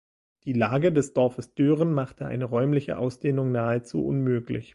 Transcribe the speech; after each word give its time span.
Die 0.45 0.53
Lage 0.53 0.91
des 0.91 1.13
Dorfes 1.13 1.53
Döhren 1.53 1.93
machte 1.93 2.25
eine 2.25 2.45
räumliche 2.45 2.97
Ausdehnung 2.97 3.51
nahezu 3.51 4.03
unmöglich. 4.03 4.69